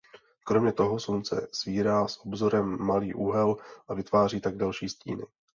Kromě 0.43 0.73
toho 0.73 0.99
Slunce 0.99 1.47
svírá 1.51 2.07
s 2.07 2.25
obzorem 2.25 2.77
malý 2.85 3.13
úhel 3.13 3.57
a 3.87 3.93
vytváří 3.93 4.41
tak 4.41 4.57
delší 4.57 4.89
stíny. 4.89 5.23